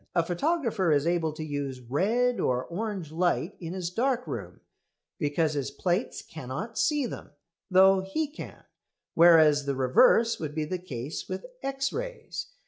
A 0.15 0.25
photographer 0.25 0.91
is 0.91 1.05
able 1.05 1.31
to 1.33 1.43
use 1.43 1.79
red 1.79 2.39
or 2.39 2.65
orange 2.65 3.11
light 3.11 3.55
in 3.59 3.73
his 3.73 3.91
dark 3.91 4.25
room 4.25 4.61
because 5.19 5.53
his 5.53 5.69
plates 5.69 6.23
cannot 6.23 6.75
"see" 6.75 7.05
them, 7.05 7.29
though 7.69 7.99
he 8.01 8.25
can; 8.27 8.63
whereas 9.13 9.67
the 9.67 9.75
reverse 9.75 10.39
would 10.39 10.55
be 10.55 10.65
the 10.65 10.79
case 10.79 11.29
with 11.29 11.45
X 11.61 11.93
rays. 11.93 12.47